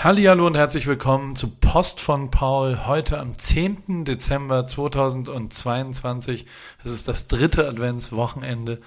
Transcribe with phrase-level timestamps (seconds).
[0.00, 4.04] Hallo und herzlich willkommen zu Post von Paul heute am 10.
[4.04, 6.46] Dezember 2022.
[6.84, 8.78] Es ist das dritte Adventswochenende.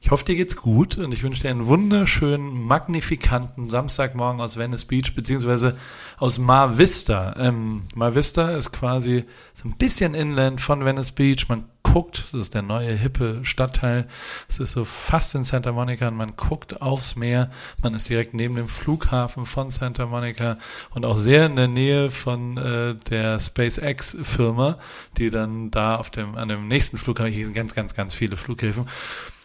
[0.00, 4.84] Ich hoffe, dir geht's gut und ich wünsche dir einen wunderschönen, magnifikanten Samstagmorgen aus Venice
[4.84, 5.76] Beach beziehungsweise
[6.18, 7.34] aus Mar Vista.
[7.36, 11.48] Ähm, Mar Vista ist quasi so ein bisschen inland von Venice Beach.
[11.48, 14.06] Man guckt, das ist der neue hippe Stadtteil.
[14.48, 17.50] Es ist so fast in Santa Monica und man guckt aufs Meer.
[17.82, 20.56] Man ist direkt neben dem Flughafen von Santa Monica
[20.94, 24.78] und auch sehr in der Nähe von äh, der SpaceX Firma,
[25.18, 28.36] die dann da auf dem an dem nächsten Flughafen, hier sind ganz ganz ganz viele
[28.36, 28.86] Flughäfen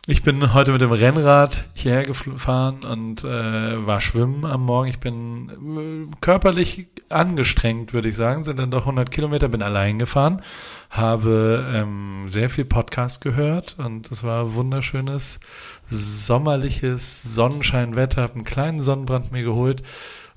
[0.07, 4.87] ich bin heute mit dem Rennrad hierher gefahren und äh, war schwimmen am Morgen.
[4.87, 9.97] Ich bin äh, körperlich angestrengt, würde ich sagen, sind dann doch 100 Kilometer, bin allein
[9.97, 10.43] gefahren,
[10.91, 15.39] habe ähm, sehr viel Podcast gehört und es war wunderschönes,
[15.87, 19.81] sommerliches Sonnenscheinwetter, habe einen kleinen Sonnenbrand mir geholt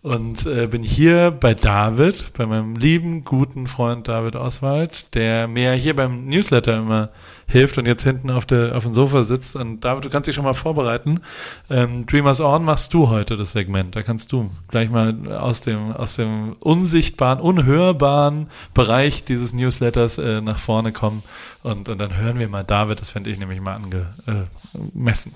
[0.01, 5.73] und äh, bin hier bei David, bei meinem lieben, guten Freund David Oswald, der mir
[5.73, 7.11] hier beim Newsletter immer
[7.49, 9.57] hilft und jetzt hinten auf, der, auf dem Sofa sitzt.
[9.57, 11.23] Und David, du kannst dich schon mal vorbereiten.
[11.71, 13.97] Ähm, Dreamers On machst du heute das Segment.
[13.97, 20.43] Da kannst du gleich mal aus dem, aus dem unsichtbaren, unhörbaren Bereich dieses Newsletters äh,
[20.43, 21.23] nach vorne kommen.
[21.63, 24.68] Und, und dann hören wir mal David, das fände ich nämlich mal angemessen, äh,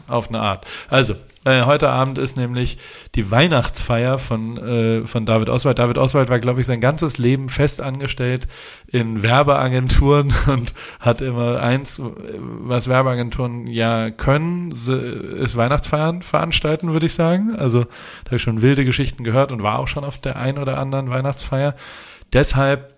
[0.08, 0.66] auf eine Art.
[0.88, 2.78] Also, äh, heute Abend ist nämlich
[3.16, 5.80] die Weihnachtsfeier von, äh, von David Oswald.
[5.80, 8.47] David Oswald war, glaube ich, sein ganzes Leben fest angestellt
[8.86, 17.14] in Werbeagenturen und hat immer eins, was Werbeagenturen ja können, ist Weihnachtsfeiern veranstalten, würde ich
[17.14, 17.56] sagen.
[17.56, 20.58] Also da habe ich schon wilde Geschichten gehört und war auch schon auf der ein
[20.58, 21.75] oder anderen Weihnachtsfeier.
[22.33, 22.94] Deshalb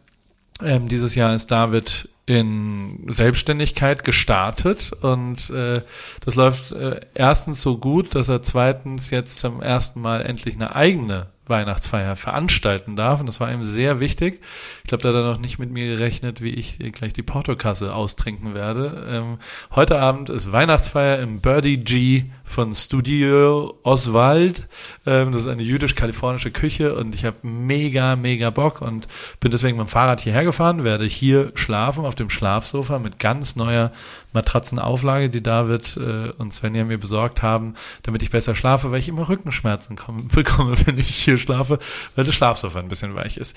[0.62, 5.83] ähm, dieses Jahr ist David in Selbstständigkeit gestartet und äh,
[6.25, 10.75] das läuft äh, erstens so gut, dass er zweitens jetzt zum ersten Mal endlich eine
[10.75, 13.20] eigene Weihnachtsfeier veranstalten darf.
[13.20, 14.41] Und das war ihm sehr wichtig.
[14.83, 17.95] Ich glaube, da hat er noch nicht mit mir gerechnet, wie ich gleich die Portokasse
[17.95, 19.06] austrinken werde.
[19.11, 19.39] Ähm,
[19.73, 24.68] heute Abend ist Weihnachtsfeier im Birdie G von Studio Oswald.
[25.06, 29.08] Ähm, das ist eine jüdisch-kalifornische Küche und ich habe mega, mega Bock und
[29.40, 33.56] bin deswegen mit dem Fahrrad hierher gefahren, werde hier schlafen auf dem Schlafsofa mit ganz
[33.56, 33.90] neuer
[34.34, 39.08] Matratzenauflage, die David äh, und Svenja mir besorgt haben, damit ich besser schlafe, weil ich
[39.08, 39.96] immer Rückenschmerzen
[40.34, 41.78] bekomme, wenn ich hier schlafe,
[42.14, 43.56] weil das Schlafsofa ein bisschen weich ist.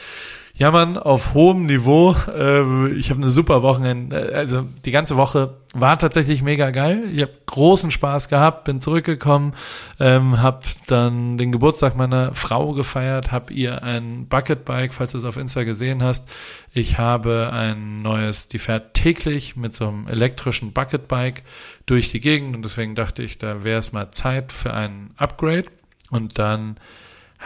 [0.58, 2.16] Jammern auf hohem Niveau.
[2.36, 4.34] Äh, ich habe eine super Wochenende.
[4.34, 7.04] Also die ganze Woche war tatsächlich mega geil.
[7.14, 9.54] Ich habe großen Spaß gehabt, bin zurückgekommen,
[10.00, 15.26] ähm, habe dann den Geburtstag meiner Frau gefeiert, habe ihr ein Bucketbike, falls du es
[15.26, 16.32] auf Insta gesehen hast.
[16.74, 21.44] Ich habe ein neues, die fährt täglich mit so einem elektrischen Bucketbike
[21.86, 25.66] durch die Gegend und deswegen dachte ich, da wäre es mal Zeit für ein Upgrade.
[26.10, 26.78] Und dann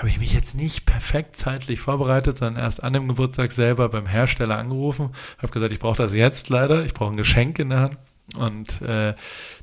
[0.01, 4.07] habe ich mich jetzt nicht perfekt zeitlich vorbereitet, sondern erst an dem Geburtstag selber beim
[4.07, 7.81] Hersteller angerufen, habe gesagt, ich brauche das jetzt leider, ich brauche ein Geschenk in der
[7.81, 7.97] Hand.
[8.35, 9.13] Und äh,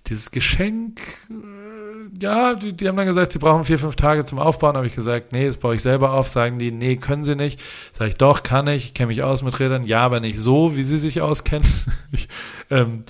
[0.06, 4.38] dieses Geschenk, äh, ja, die, die haben dann gesagt, sie brauchen vier, fünf Tage zum
[4.38, 4.76] Aufbauen.
[4.76, 6.28] Habe ich gesagt, nee, das baue ich selber auf.
[6.28, 7.60] Sagen die, nee, können sie nicht.
[7.92, 8.84] Sage ich, doch, kann ich.
[8.84, 9.82] Ich kenne mich aus mit Rädern.
[9.82, 11.66] Ja, aber nicht so, wie sie sich auskennen.
[12.12, 12.28] ich,
[12.70, 13.02] ähm,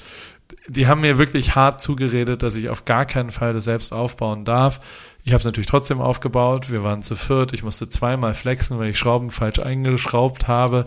[0.66, 4.46] die haben mir wirklich hart zugeredet, dass ich auf gar keinen Fall das selbst aufbauen
[4.46, 4.80] darf.
[5.28, 6.72] Ich habe es natürlich trotzdem aufgebaut.
[6.72, 7.52] Wir waren zu viert.
[7.52, 10.86] Ich musste zweimal flexen, weil ich Schrauben falsch eingeschraubt habe.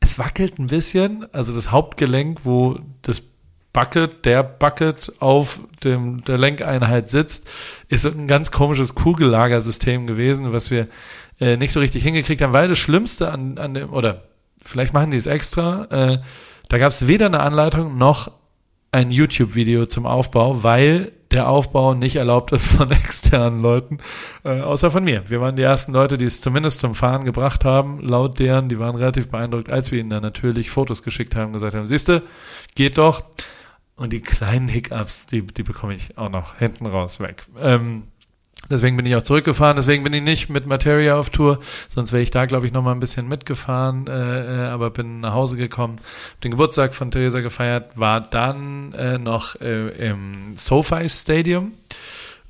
[0.00, 1.26] Es wackelt ein bisschen.
[1.32, 3.22] Also das Hauptgelenk, wo das
[3.72, 7.48] Bucket, der Bucket auf dem, der Lenkeinheit sitzt,
[7.86, 10.88] ist ein ganz komisches Kugellagersystem gewesen, was wir
[11.38, 14.24] äh, nicht so richtig hingekriegt haben, weil das Schlimmste an, an dem, oder
[14.60, 16.18] vielleicht machen die es extra, äh,
[16.68, 18.32] da gab es weder eine Anleitung noch
[18.90, 23.98] ein YouTube-Video zum Aufbau, weil der Aufbau nicht erlaubt ist von externen Leuten,
[24.44, 25.28] äh, außer von mir.
[25.28, 28.78] Wir waren die ersten Leute, die es zumindest zum Fahren gebracht haben, laut deren, die
[28.78, 32.22] waren relativ beeindruckt, als wir ihnen dann natürlich Fotos geschickt haben, gesagt haben, siehste,
[32.74, 33.22] geht doch.
[33.96, 37.42] Und die kleinen Hiccups, die, die bekomme ich auch noch hinten raus weg.
[37.60, 38.04] Ähm,
[38.70, 41.58] deswegen bin ich auch zurückgefahren, deswegen bin ich nicht mit Materia auf Tour,
[41.88, 45.20] sonst wäre ich da, glaube ich, noch mal ein bisschen mitgefahren, äh, äh, aber bin
[45.20, 45.96] nach Hause gekommen,
[46.44, 51.72] den Geburtstag von Theresa gefeiert, war dann äh, noch äh, im SoFi Stadium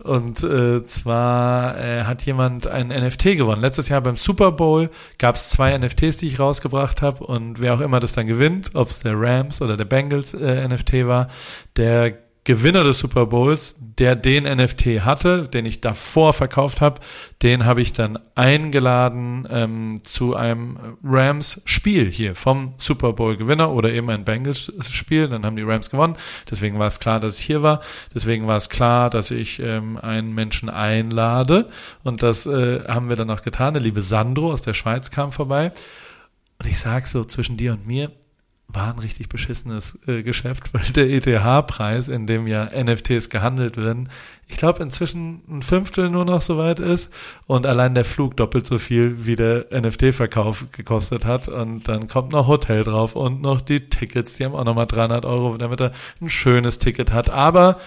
[0.02, 3.60] und äh, zwar äh, hat jemand ein NFT gewonnen.
[3.60, 7.24] Letztes Jahr beim Super Bowl gab es zwei NFTs, die ich rausgebracht habe.
[7.24, 10.68] Und wer auch immer das dann gewinnt, ob es der Rams oder der Bengals äh,
[10.68, 11.28] NFT war,
[11.76, 12.16] der
[12.48, 16.98] Gewinner des Super Bowls, der den NFT hatte, den ich davor verkauft habe,
[17.42, 24.08] den habe ich dann eingeladen ähm, zu einem Rams-Spiel hier vom Super Bowl-Gewinner oder eben
[24.08, 25.28] ein Bengals-Spiel.
[25.28, 26.16] Dann haben die Rams gewonnen.
[26.50, 27.82] Deswegen war es klar, dass ich hier war.
[28.14, 31.68] Deswegen war es klar, dass ich ähm, einen Menschen einlade.
[32.02, 33.74] Und das äh, haben wir dann auch getan.
[33.74, 35.70] Der liebe Sandro aus der Schweiz kam vorbei.
[36.58, 38.10] Und ich sag so zwischen dir und mir,
[38.70, 44.10] war ein richtig beschissenes äh, Geschäft, weil der ETH-Preis, in dem ja NFTs gehandelt werden,
[44.46, 47.12] ich glaube inzwischen ein Fünftel nur noch so weit ist
[47.46, 52.32] und allein der Flug doppelt so viel wie der NFT-Verkauf gekostet hat und dann kommt
[52.32, 55.92] noch Hotel drauf und noch die Tickets, die haben auch nochmal 300 Euro, damit er
[56.20, 57.78] ein schönes Ticket hat, aber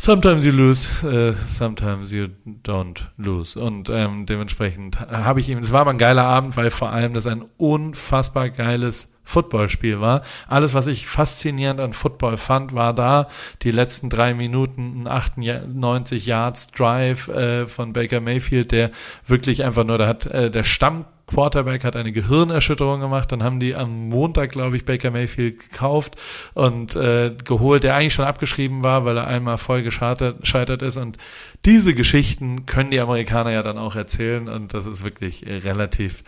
[0.00, 2.26] Sometimes you lose, uh, sometimes you
[2.62, 3.58] don't lose.
[3.58, 7.14] Und ähm, dementsprechend habe ich ihm, es war aber ein geiler Abend, weil vor allem
[7.14, 10.22] das ein unfassbar geiles Footballspiel war.
[10.46, 13.28] Alles, was ich faszinierend an Football fand, war da.
[13.60, 18.90] Die letzten drei Minuten, ein 98 Yards Drive äh, von Baker Mayfield, der
[19.26, 23.30] wirklich einfach nur, da hat äh, der Stamm Quarterback hat eine Gehirnerschütterung gemacht.
[23.30, 26.16] Dann haben die am Montag, glaube ich, Baker Mayfield gekauft
[26.54, 30.96] und äh, geholt, der eigentlich schon abgeschrieben war, weil er einmal voll gescheitert ist.
[30.96, 31.18] Und
[31.64, 34.48] diese Geschichten können die Amerikaner ja dann auch erzählen.
[34.48, 36.24] Und das ist wirklich relativ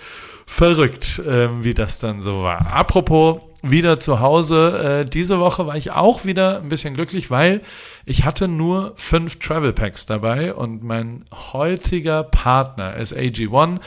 [0.47, 2.67] verrückt, äh, wie das dann so war.
[2.67, 5.03] Apropos wieder zu Hause.
[5.03, 7.61] Äh, diese Woche war ich auch wieder ein bisschen glücklich, weil
[8.07, 13.81] ich hatte nur fünf Travel Packs dabei und mein heutiger Partner ist AG1.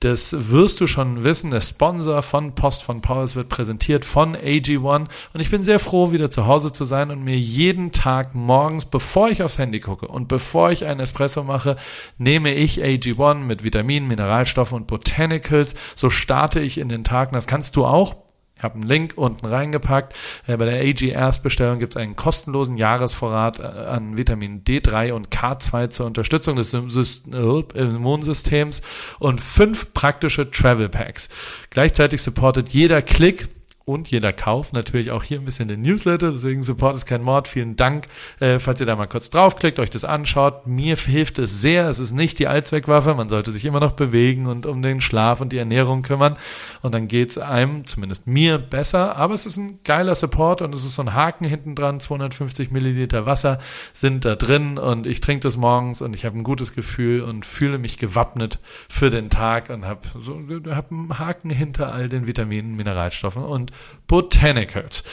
[0.00, 1.50] Das wirst du schon wissen.
[1.50, 6.12] Der Sponsor von Post von Pauls wird präsentiert von AG1 und ich bin sehr froh,
[6.12, 10.06] wieder zu Hause zu sein und mir jeden Tag morgens, bevor ich aufs Handy gucke
[10.06, 11.76] und bevor ich einen Espresso mache,
[12.16, 15.74] nehme ich AG1 mit Vitaminen, Mineralstoffen und Botanicals.
[15.96, 17.32] So starte ich in den Tag.
[17.32, 18.16] Das kannst du auch
[18.58, 20.14] ich habe einen Link unten reingepackt.
[20.48, 25.30] Äh, bei der AG Erstbestellung gibt es einen kostenlosen Jahresvorrat äh, an Vitamin D3 und
[25.30, 28.82] K2 zur Unterstützung des äh, Immunsystems
[29.20, 31.28] und fünf praktische Travel Packs.
[31.70, 33.48] Gleichzeitig supportet jeder Klick
[33.88, 36.30] und jeder Kauf natürlich auch hier ein bisschen den Newsletter.
[36.30, 37.48] Deswegen Support ist kein Mord.
[37.48, 38.06] Vielen Dank,
[38.38, 40.66] äh, falls ihr da mal kurz draufklickt, euch das anschaut.
[40.66, 41.88] Mir hilft es sehr.
[41.88, 43.14] Es ist nicht die Allzweckwaffe.
[43.14, 46.36] Man sollte sich immer noch bewegen und um den Schlaf und die Ernährung kümmern.
[46.82, 49.16] Und dann geht es einem, zumindest mir, besser.
[49.16, 51.98] Aber es ist ein geiler Support und es ist so ein Haken hinten dran.
[51.98, 53.58] 250 Milliliter Wasser
[53.94, 57.46] sind da drin und ich trinke das morgens und ich habe ein gutes Gefühl und
[57.46, 58.58] fühle mich gewappnet
[58.90, 60.38] für den Tag und habe so,
[60.74, 63.72] hab einen Haken hinter all den Vitaminen, Mineralstoffen und
[64.06, 65.04] Botanicals.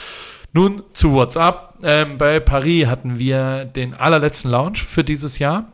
[0.52, 1.74] Nun zu WhatsApp.
[1.82, 5.70] Ähm, bei Paris hatten wir den allerletzten Launch für dieses Jahr.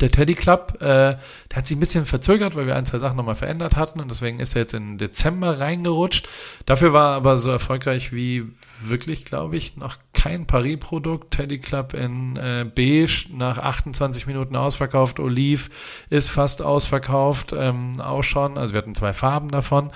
[0.00, 1.18] Der Teddy Club, äh, der
[1.54, 4.40] hat sich ein bisschen verzögert, weil wir ein, zwei Sachen nochmal verändert hatten und deswegen
[4.40, 6.28] ist er jetzt in Dezember reingerutscht.
[6.66, 8.44] Dafür war er aber so erfolgreich wie
[8.82, 11.34] wirklich, glaube ich, noch kein Paris-Produkt.
[11.34, 15.20] Teddy Club in äh, Beige nach 28 Minuten ausverkauft.
[15.20, 15.70] Olive
[16.10, 18.56] ist fast ausverkauft, ähm, auch schon.
[18.58, 19.90] Also wir hatten zwei Farben davon.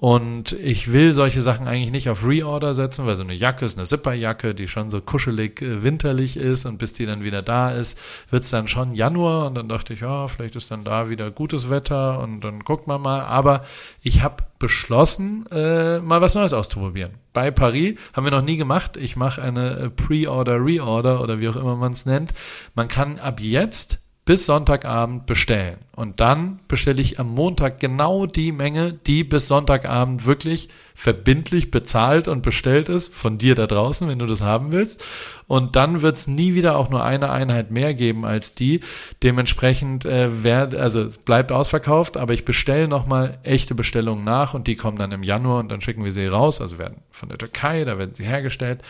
[0.00, 3.76] Und ich will solche Sachen eigentlich nicht auf Reorder setzen, weil so eine Jacke ist
[3.76, 7.70] eine Zipperjacke, die schon so kuschelig äh, winterlich ist und bis die dann wieder da
[7.70, 8.00] ist,
[8.30, 11.68] wird's dann schon Januar und dann dachte ich, ja, vielleicht ist dann da wieder gutes
[11.68, 13.24] Wetter und dann guckt man mal.
[13.24, 13.62] Aber
[14.00, 17.12] ich habe beschlossen, äh, mal was Neues auszuprobieren.
[17.34, 18.96] Bei Paris haben wir noch nie gemacht.
[18.96, 22.32] Ich mache eine äh, Pre-Order, Reorder oder wie auch immer man es nennt.
[22.74, 25.76] Man kann ab jetzt bis Sonntagabend bestellen.
[26.00, 32.26] Und dann bestelle ich am Montag genau die Menge, die bis Sonntagabend wirklich verbindlich bezahlt
[32.26, 35.04] und bestellt ist, von dir da draußen, wenn du das haben willst.
[35.46, 38.80] Und dann wird es nie wieder auch nur eine Einheit mehr geben als die.
[39.22, 44.68] Dementsprechend äh, werd, also es bleibt ausverkauft, aber ich bestelle nochmal echte Bestellungen nach und
[44.68, 46.60] die kommen dann im Januar und dann schicken wir sie raus.
[46.60, 48.80] Also werden von der Türkei, da werden sie hergestellt,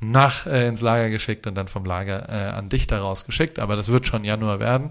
[0.00, 3.58] nach äh, ins Lager geschickt und dann vom Lager äh, an dich daraus geschickt.
[3.58, 4.90] Aber das wird schon Januar werden.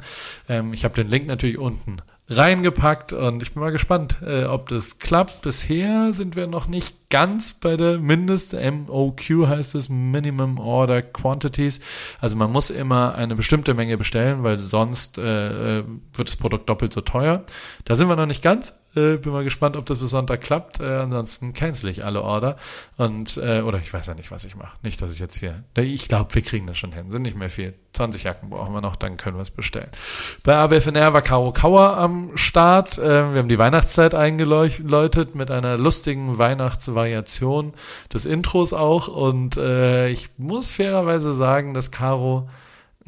[0.50, 1.98] Ähm, ich habe den Link natürlich unten
[2.30, 5.42] reingepackt und ich bin mal gespannt, äh, ob das klappt.
[5.42, 11.80] Bisher sind wir noch nicht ganz bei der Mindest, MOQ heißt es, Minimum Order Quantities.
[12.20, 15.84] Also man muss immer eine bestimmte Menge bestellen, weil sonst äh, äh
[16.14, 17.44] wird das Produkt doppelt so teuer.
[17.86, 18.80] Da sind wir noch nicht ganz.
[18.98, 20.80] Äh, bin mal gespannt, ob das bis Sonntag klappt.
[20.80, 22.58] Äh, ansonsten cancel ich alle Order.
[22.98, 24.78] Und, äh, oder ich weiß ja nicht, was ich mache.
[24.82, 25.64] Nicht, dass ich jetzt hier.
[25.78, 27.12] Ich glaube, wir kriegen das schon hin.
[27.12, 27.74] Sind nicht mehr viel.
[27.94, 29.90] 20 Jacken brauchen wir noch, dann können wir es bestellen.
[30.44, 32.98] Bei ABFNR war Karo Kauer am Start.
[32.98, 36.38] Äh, wir haben die Weihnachtszeit eingeläutet mit einer lustigen
[36.98, 37.74] Weihnachtsvariation
[38.14, 39.08] des Intros auch.
[39.08, 42.48] Und äh, ich muss fairerweise sagen, dass Caro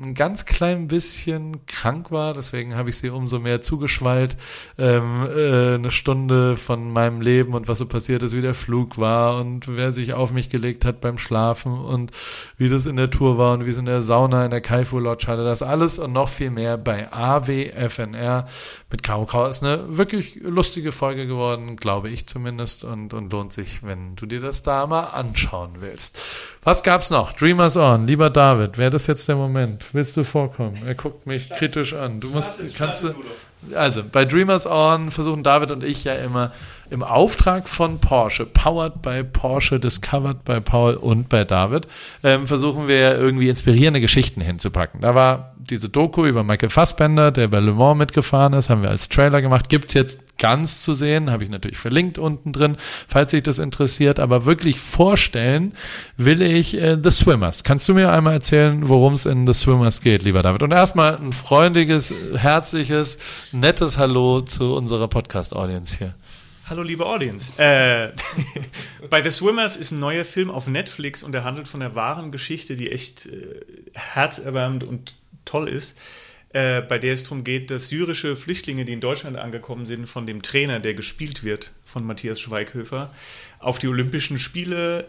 [0.02, 4.38] ein ganz klein bisschen krank war, deswegen habe ich sie umso mehr zugeschwallt.
[4.78, 8.98] Ähm, äh, eine Stunde von meinem Leben und was so passiert ist, wie der Flug
[8.98, 12.12] war und wer sich auf mich gelegt hat beim Schlafen und
[12.58, 15.00] wie das in der Tour war und wie es in der Sauna in der Kaifu
[15.00, 15.44] Lodge hatte.
[15.44, 18.48] Das alles und noch viel mehr bei AWFNR
[18.90, 19.26] mit Kau.
[19.48, 24.26] Ist eine wirklich lustige Folge geworden, glaube ich zumindest und, und lohnt sich, wenn du
[24.26, 26.18] dir das da mal anschauen willst.
[26.64, 27.32] Was gab's noch?
[27.32, 29.86] Dreamers On, lieber David, wäre das jetzt der Moment?
[29.94, 30.78] Willst du vorkommen?
[30.86, 32.20] Er guckt mich kritisch an.
[32.20, 33.16] Du musst, kannst du,
[33.76, 36.52] also bei Dreamers On versuchen David und ich ja immer
[36.90, 41.88] im Auftrag von Porsche, powered by Porsche, discovered by Paul und bei David,
[42.24, 45.02] ähm, versuchen wir irgendwie inspirierende Geschichten hinzupacken.
[45.02, 48.90] Da war diese Doku über Michael Fassbender, der bei Le Mans mitgefahren ist, haben wir
[48.90, 49.70] als Trailer gemacht.
[49.70, 52.78] Gibt's jetzt ganz zu sehen, habe ich natürlich verlinkt unten drin,
[53.08, 54.20] falls sich das interessiert.
[54.20, 55.74] Aber wirklich vorstellen
[56.18, 57.64] will ich äh, The Swimmers.
[57.64, 60.64] Kannst du mir einmal erzählen, worum es in The Swimmers geht, lieber David?
[60.64, 63.20] Und erstmal ein freundliches, herzliches,
[63.52, 66.16] nettes Hallo zu unserer Podcast-Audience hier.
[66.70, 67.54] Hallo liebe Audience.
[67.58, 68.12] Äh,
[69.10, 72.32] bei The Swimmers ist ein neuer Film auf Netflix und er handelt von der wahren
[72.32, 73.62] Geschichte, die echt äh,
[73.96, 75.16] herzerwärmend und
[75.46, 75.98] toll ist,
[76.52, 80.26] äh, bei der es darum geht, dass syrische Flüchtlinge, die in Deutschland angekommen sind, von
[80.26, 83.14] dem Trainer, der gespielt wird, von Matthias Schweighöfer,
[83.60, 85.06] auf die Olympischen Spiele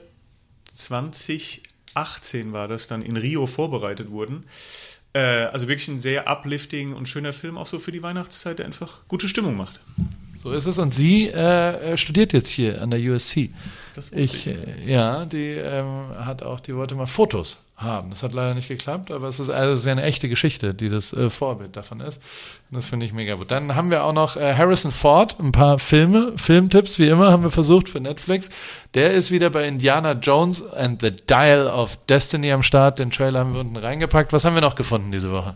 [0.73, 4.45] 2018 war das dann in Rio vorbereitet wurden.
[5.15, 8.67] Äh, also wirklich ein sehr uplifting und schöner Film, auch so für die Weihnachtszeit, der
[8.67, 9.81] einfach gute Stimmung macht.
[10.37, 10.79] So ist es.
[10.79, 13.51] Und sie äh, studiert jetzt hier an der USC.
[13.95, 14.57] Das ich, ich.
[14.57, 18.11] Äh, ja, die ähm, hat auch, die wollte mal Fotos haben.
[18.11, 21.13] Das hat leider nicht geklappt, aber es ist also sehr eine echte Geschichte, die das
[21.13, 22.23] äh, Vorbild davon ist.
[22.71, 23.51] Und das finde ich mega gut.
[23.51, 27.43] Dann haben wir auch noch äh, Harrison Ford, ein paar Filme, Filmtipps, wie immer, haben
[27.43, 28.51] wir versucht für Netflix.
[28.95, 32.99] Der ist wieder bei Indiana Jones and the Dial of Destiny am Start.
[32.99, 34.33] Den Trailer haben wir unten reingepackt.
[34.33, 35.55] Was haben wir noch gefunden diese Woche?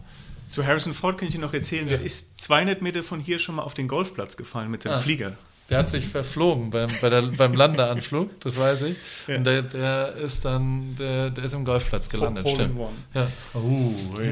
[0.49, 1.97] Zu Harrison Ford kann ich dir noch erzählen, ja.
[1.97, 4.99] der ist 200 Meter von hier schon mal auf den Golfplatz gefallen mit seinem ah.
[4.99, 5.33] Flieger.
[5.71, 8.99] Der hat sich verflogen beim, bei der, beim Landeanflug, das weiß ich.
[9.26, 9.37] Ja.
[9.37, 12.78] Und der, der, ist dann, der, der ist im Golfplatz gelandet, Hole stimmt.
[13.14, 13.26] Ja.
[13.54, 13.94] Uh,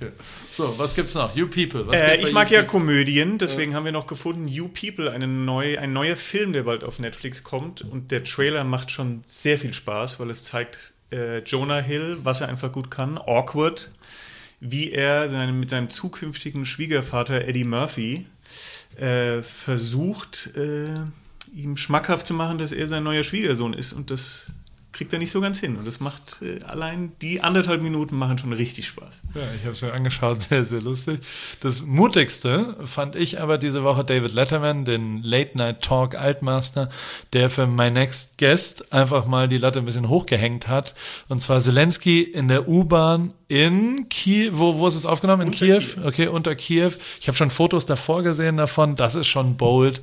[0.00, 0.06] ja.
[0.50, 1.34] So, was gibt's noch?
[1.34, 1.84] You People.
[1.92, 2.80] Äh, ich mag you ja People?
[2.80, 6.84] Komödien, deswegen haben wir noch gefunden, You People, eine neue, ein neuer Film, der bald
[6.84, 7.82] auf Netflix kommt.
[7.82, 12.40] Und der Trailer macht schon sehr viel Spaß, weil es zeigt äh, Jonah Hill, was
[12.40, 13.90] er einfach gut kann, awkward
[14.60, 18.26] wie er seine, mit seinem zukünftigen Schwiegervater Eddie Murphy
[18.98, 20.94] äh, versucht, äh,
[21.54, 23.92] ihm schmackhaft zu machen, dass er sein neuer Schwiegersohn ist.
[23.92, 24.46] Und das
[24.96, 25.76] kriegt er nicht so ganz hin.
[25.76, 29.22] Und das macht äh, allein die anderthalb Minuten machen schon richtig Spaß.
[29.34, 31.20] Ja, ich habe es mir angeschaut, sehr, sehr lustig.
[31.60, 36.88] Das mutigste fand ich aber diese Woche David Letterman, den Late Night Talk Altmaster,
[37.34, 40.94] der für My Next Guest einfach mal die Latte ein bisschen hochgehängt hat.
[41.28, 44.52] Und zwar Zelensky in der U-Bahn in Kiew.
[44.54, 45.48] Wo, wo ist es aufgenommen?
[45.48, 45.80] In Kiew?
[45.80, 46.06] Kiew?
[46.06, 46.92] Okay, unter Kiew.
[47.20, 48.96] Ich habe schon Fotos davor gesehen davon.
[48.96, 50.00] Das ist schon bold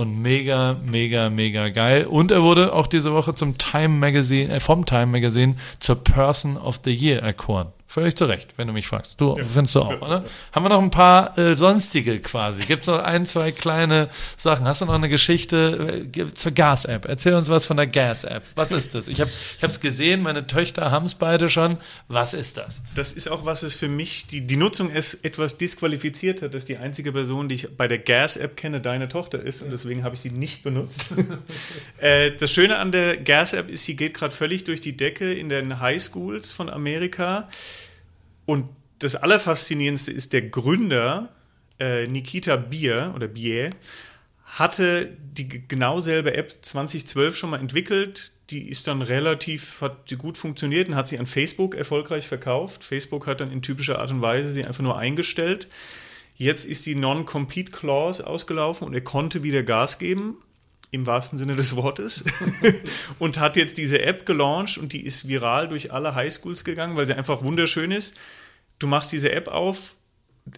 [0.00, 2.06] und mega, mega, mega geil.
[2.06, 6.56] Und er wurde auch diese Woche zum Time Magazine, äh, vom Time Magazine zur Person
[6.56, 7.68] of the Year erkoren.
[7.90, 9.20] Völlig zu Recht, wenn du mich fragst.
[9.20, 9.42] Du ja.
[9.42, 10.24] findest du auch, oder?
[10.52, 12.62] Haben wir noch ein paar äh, sonstige quasi?
[12.62, 14.64] Gibt es noch ein, zwei kleine Sachen?
[14.68, 17.06] Hast du noch eine Geschichte äh, zur Gas-App?
[17.06, 18.44] Erzähl uns was von der Gas-App.
[18.54, 19.08] Was ist das?
[19.08, 19.32] Ich habe
[19.62, 21.78] es gesehen, meine Töchter haben es beide schon.
[22.06, 22.82] Was ist das?
[22.94, 26.64] Das ist auch, was es für mich, die, die Nutzung ist etwas disqualifiziert hat, dass
[26.64, 30.14] die einzige Person, die ich bei der Gas-App kenne, deine Tochter ist und deswegen habe
[30.14, 31.06] ich sie nicht benutzt.
[31.98, 35.48] äh, das Schöne an der Gas-App ist, sie geht gerade völlig durch die Decke in
[35.48, 37.48] den Highschools von Amerika.
[38.50, 41.28] Und das Allerfaszinierendste ist, der Gründer,
[41.78, 43.70] äh, Nikita Bier oder Bier,
[44.44, 48.32] hatte die genau selbe App 2012 schon mal entwickelt.
[48.50, 52.82] Die ist dann relativ, hat gut funktioniert und hat sie an Facebook erfolgreich verkauft.
[52.82, 55.68] Facebook hat dann in typischer Art und Weise sie einfach nur eingestellt.
[56.34, 60.38] Jetzt ist die Non-Compete Clause ausgelaufen und er konnte wieder Gas geben,
[60.90, 62.24] im wahrsten Sinne des Wortes,
[63.18, 67.06] und hat jetzt diese App gelauncht und die ist viral durch alle Highschools gegangen, weil
[67.06, 68.14] sie einfach wunderschön ist
[68.80, 69.94] du machst diese App auf,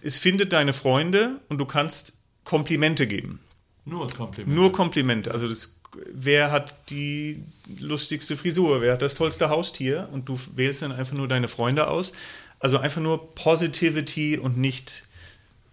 [0.01, 3.39] es findet deine Freunde und du kannst Komplimente geben.
[3.85, 4.55] Nur Komplimente.
[4.55, 5.31] Nur Komplimente.
[5.31, 5.79] Also das,
[6.11, 7.43] wer hat die
[7.79, 11.87] lustigste Frisur, wer hat das tollste Haustier und du wählst dann einfach nur deine Freunde
[11.87, 12.13] aus.
[12.59, 15.05] Also einfach nur Positivity und nicht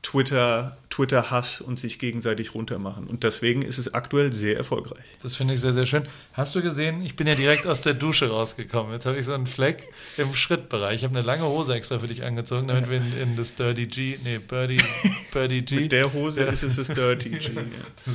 [0.02, 3.06] Twitter, Twitter-Hass und sich gegenseitig runtermachen.
[3.06, 5.04] Und deswegen ist es aktuell sehr erfolgreich.
[5.22, 6.06] Das finde ich sehr, sehr schön.
[6.34, 8.92] Hast du gesehen, ich bin ja direkt aus der Dusche rausgekommen.
[8.92, 9.88] Jetzt habe ich so einen Fleck
[10.18, 10.96] im Schrittbereich.
[10.96, 13.86] Ich habe eine lange Hose extra für dich angezogen, damit wir in, in das Dirty
[13.86, 14.82] G, nee, Birdie,
[15.32, 15.76] Birdie G.
[15.76, 17.38] Mit der Hose ist es das Dirty G.
[17.60, 18.14] Ja.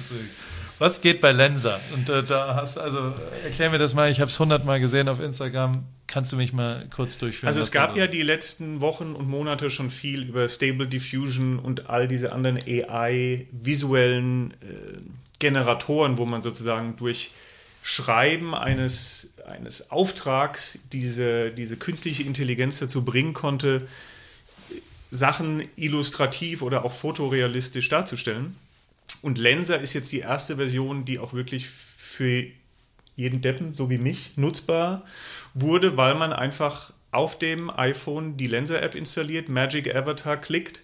[0.80, 1.80] Was geht bei Lensa?
[1.94, 3.14] Und äh, da hast also,
[3.44, 6.88] erklär mir das mal, ich habe es hundertmal gesehen auf Instagram Kannst du mich mal
[6.96, 7.50] kurz durchführen?
[7.50, 11.90] Also es gab ja die letzten Wochen und Monate schon viel über Stable Diffusion und
[11.90, 14.56] all diese anderen AI-visuellen äh,
[15.40, 17.32] Generatoren, wo man sozusagen durch
[17.84, 23.86] Schreiben eines, eines Auftrags diese, diese künstliche Intelligenz dazu bringen konnte,
[25.12, 28.56] Sachen illustrativ oder auch fotorealistisch darzustellen.
[29.22, 32.46] Und Lenser ist jetzt die erste Version, die auch wirklich für
[33.16, 35.04] jeden Deppen, so wie mich, nutzbar
[35.54, 40.82] wurde, weil man einfach auf dem iPhone die Lenser-App installiert, Magic Avatar klickt.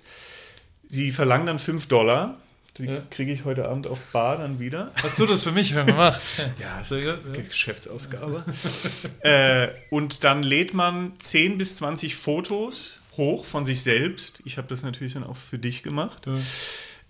[0.88, 2.38] Sie verlangen dann 5 Dollar.
[2.78, 3.02] Die Ja.
[3.10, 4.92] kriege ich heute Abend auf Bar dann wieder.
[5.04, 6.22] Hast du das für mich schon gemacht?
[6.60, 7.36] Ja, sehr gut.
[7.36, 7.42] Ja.
[7.42, 8.46] Geschäftsausgabe.
[9.24, 14.42] äh, und dann lädt man 10 bis 20 Fotos hoch von sich selbst.
[14.46, 16.22] Ich habe das natürlich dann auch für dich gemacht.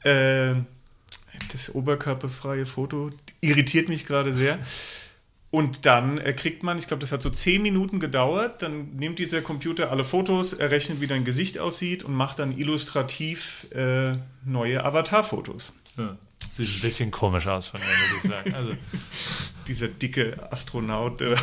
[0.03, 0.55] Äh,
[1.51, 3.11] das oberkörperfreie Foto
[3.41, 4.57] irritiert mich gerade sehr.
[5.51, 9.19] Und dann äh, kriegt man, ich glaube, das hat so 10 Minuten gedauert, dann nimmt
[9.19, 14.13] dieser Computer alle Fotos, errechnet, wie dein Gesicht aussieht und macht dann illustrativ äh,
[14.45, 15.73] neue Avatar-Fotos.
[15.97, 16.15] Ja.
[16.49, 18.53] Sieht ein bisschen komisch aus von mir, muss ich sagen.
[18.53, 18.71] Also,
[19.67, 21.21] Dieser dicke Astronaut.
[21.21, 21.35] Äh,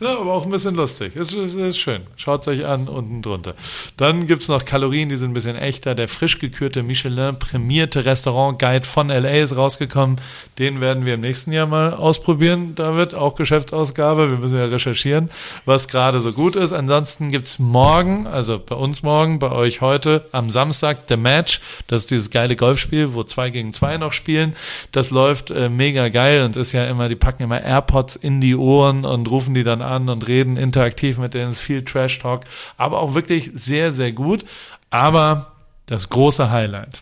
[0.00, 1.16] ja, aber auch ein bisschen lustig.
[1.16, 2.02] Es ist, ist schön.
[2.16, 3.54] Schaut euch an, unten drunter.
[3.96, 5.96] Dann gibt's noch Kalorien, die sind ein bisschen echter.
[5.96, 10.20] Der frisch gekürte Michelin-prämierte Restaurant-Guide von LA ist rausgekommen.
[10.60, 12.76] Den werden wir im nächsten Jahr mal ausprobieren.
[12.76, 14.30] David, auch Geschäftsausgabe.
[14.30, 15.30] Wir müssen ja recherchieren,
[15.64, 16.72] was gerade so gut ist.
[16.72, 21.60] Ansonsten gibt's morgen, also bei uns morgen, bei euch heute, am Samstag, The Match.
[21.88, 24.54] Das ist dieses geile Golfspiel, wo zwei gegen zwei noch spielen.
[24.92, 28.54] Das läuft äh, mega geil und ist ja immer, die packen immer AirPods in die
[28.54, 31.50] Ohren und rufen die dann an und reden interaktiv mit denen.
[31.50, 32.42] Es ist viel Trash-Talk,
[32.76, 34.44] aber auch wirklich sehr, sehr gut.
[34.90, 35.52] Aber
[35.86, 37.00] das große Highlight,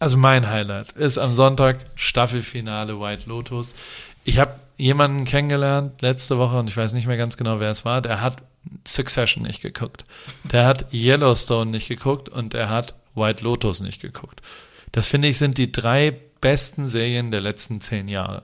[0.00, 3.74] also mein Highlight, ist am Sonntag Staffelfinale White Lotus.
[4.24, 7.84] Ich habe jemanden kennengelernt letzte Woche und ich weiß nicht mehr ganz genau, wer es
[7.84, 8.00] war.
[8.00, 8.38] Der hat
[8.86, 10.04] Succession nicht geguckt.
[10.52, 14.40] Der hat Yellowstone nicht geguckt und er hat White Lotus nicht geguckt.
[14.92, 18.42] Das finde ich sind die drei besten Serien der letzten zehn Jahre.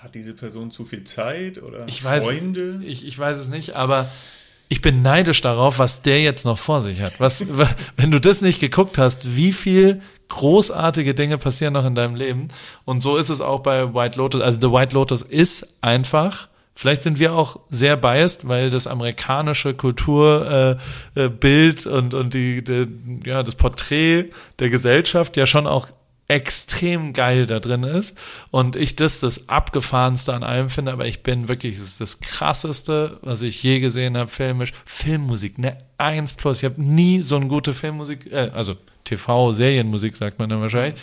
[0.00, 2.80] Hat diese Person zu viel Zeit oder Ich weiß, Freunde?
[2.86, 4.08] Ich, ich weiß es nicht, aber
[4.70, 7.20] ich bin neidisch darauf, was der jetzt noch vor sich hat.
[7.20, 7.44] Was,
[7.98, 12.48] wenn du das nicht geguckt hast, wie viel großartige Dinge passieren noch in deinem Leben.
[12.86, 14.40] Und so ist es auch bei White Lotus.
[14.40, 16.48] Also The White Lotus ist einfach.
[16.74, 20.80] Vielleicht sind wir auch sehr biased, weil das amerikanische Kulturbild
[21.14, 22.86] äh, äh, und, und die, die,
[23.26, 24.30] ja, das Porträt
[24.60, 25.88] der Gesellschaft ja schon auch
[26.30, 28.16] extrem geil da drin ist
[28.52, 33.18] und ich das das abgefahrenste an allem finde, aber ich bin wirklich, ist das krasseste,
[33.22, 37.48] was ich je gesehen habe, filmisch, Filmmusik, ne 1 plus, ich habe nie so eine
[37.48, 41.00] gute Filmmusik, äh, also TV, Serienmusik sagt man dann wahrscheinlich,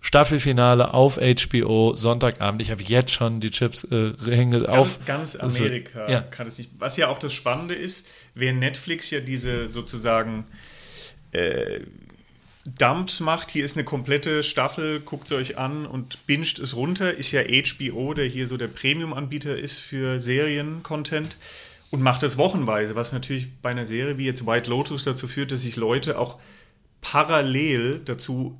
[0.00, 5.04] Staffelfinale auf HBO, Sonntagabend, ich habe jetzt schon die Chips äh, hinge auf.
[5.04, 6.22] Ganz, Das Amerika ja.
[6.22, 6.70] kann es nicht.
[6.78, 10.46] Was ja auch das Spannende ist, während Netflix ja diese sozusagen
[11.32, 11.80] äh,
[12.76, 17.14] Dumps macht, hier ist eine komplette Staffel, guckt sie euch an und binscht es runter,
[17.14, 21.36] ist ja HBO, der hier so der Premium-Anbieter ist für Serien-Content
[21.90, 25.52] und macht das wochenweise, was natürlich bei einer Serie wie jetzt White Lotus dazu führt,
[25.52, 26.38] dass sich Leute auch
[27.00, 28.58] parallel dazu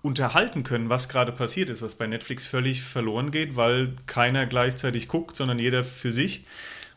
[0.00, 5.08] unterhalten können, was gerade passiert ist, was bei Netflix völlig verloren geht, weil keiner gleichzeitig
[5.08, 6.44] guckt, sondern jeder für sich.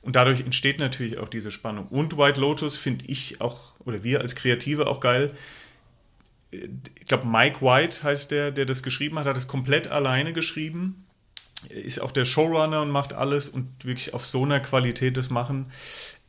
[0.01, 1.87] Und dadurch entsteht natürlich auch diese Spannung.
[1.87, 5.31] Und White Lotus finde ich auch, oder wir als Kreative auch geil.
[6.99, 11.05] Ich glaube, Mike White heißt der, der das geschrieben hat, hat es komplett alleine geschrieben.
[11.69, 15.71] Ist auch der Showrunner und macht alles und wirklich auf so einer Qualität das machen.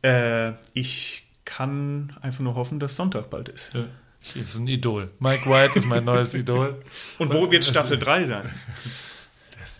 [0.01, 3.73] Äh, ich kann einfach nur hoffen, dass Sonntag bald ist.
[3.73, 3.85] Ja,
[4.21, 5.11] ich ist ein Idol.
[5.19, 6.81] Mike White ist mein neues Idol.
[7.19, 8.51] Und wo wird Staffel 3 sein?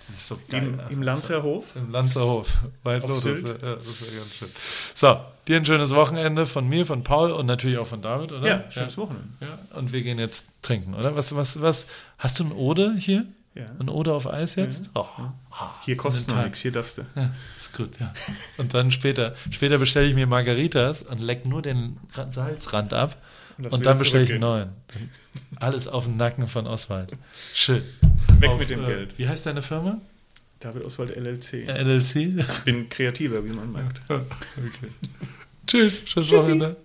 [0.07, 1.75] Das ist so Im, im Lanzerhof?
[1.75, 2.59] Im Lanzerhof.
[2.83, 3.25] White Auf?
[3.25, 4.47] Ja, das wäre ganz schön.
[4.93, 8.47] So, dir ein schönes Wochenende von mir, von Paul und natürlich auch von David, oder?
[8.47, 9.27] Ja, schönes Wochenende.
[9.41, 11.15] Ja, und wir gehen jetzt trinken, oder?
[11.15, 11.87] Was, was, was?
[12.17, 13.25] Hast du ein Ode hier?
[13.53, 13.65] Ja.
[13.79, 14.91] Ein Ode auf Eis jetzt?
[14.93, 15.05] Oh,
[15.83, 17.01] Hier kostet Den noch nichts, hier darfst du.
[17.15, 18.13] ja, ist gut, ja.
[18.57, 23.17] Und dann später, später bestelle ich mir Margaritas und leck nur den Ra- Salzrand ab.
[23.57, 24.69] Und Und dann bestelle ich einen neuen.
[25.55, 27.13] Alles auf dem Nacken von Oswald.
[27.55, 27.81] Schön.
[28.39, 29.17] Weg Auf, mit dem äh, Geld.
[29.17, 29.99] Wie heißt deine Firma?
[30.59, 31.67] David Oswald LLC.
[31.67, 32.15] LLC?
[32.15, 34.01] Ich bin kreativer, wie man merkt.
[34.09, 34.91] okay.
[35.67, 36.31] Tschüss, schönes.
[36.31, 36.75] Wochenende.